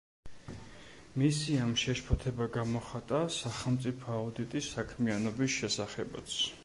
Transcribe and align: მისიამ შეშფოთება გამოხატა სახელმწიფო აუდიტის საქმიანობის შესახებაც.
მისიამ 1.23 1.75
შეშფოთება 1.81 2.47
გამოხატა 2.55 3.19
სახელმწიფო 3.37 4.11
აუდიტის 4.17 4.71
საქმიანობის 4.79 5.59
შესახებაც. 5.61 6.41